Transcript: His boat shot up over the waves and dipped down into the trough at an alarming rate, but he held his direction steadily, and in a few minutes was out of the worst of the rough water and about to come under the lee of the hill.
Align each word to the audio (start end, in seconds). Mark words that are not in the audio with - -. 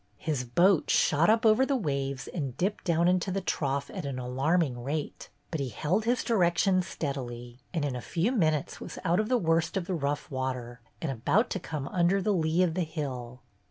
His 0.17 0.43
boat 0.45 0.89
shot 0.89 1.29
up 1.29 1.45
over 1.45 1.63
the 1.63 1.75
waves 1.75 2.27
and 2.27 2.57
dipped 2.57 2.85
down 2.85 3.07
into 3.07 3.29
the 3.31 3.39
trough 3.39 3.91
at 3.93 4.03
an 4.03 4.17
alarming 4.17 4.81
rate, 4.83 5.29
but 5.51 5.59
he 5.59 5.69
held 5.69 6.05
his 6.05 6.23
direction 6.23 6.81
steadily, 6.81 7.59
and 7.71 7.85
in 7.85 7.95
a 7.95 8.01
few 8.01 8.31
minutes 8.31 8.81
was 8.81 8.97
out 9.03 9.19
of 9.19 9.29
the 9.29 9.37
worst 9.37 9.77
of 9.77 9.85
the 9.85 9.93
rough 9.93 10.31
water 10.31 10.81
and 11.03 11.11
about 11.11 11.51
to 11.51 11.59
come 11.59 11.87
under 11.89 12.19
the 12.19 12.33
lee 12.33 12.63
of 12.63 12.73
the 12.73 12.81
hill. 12.81 13.41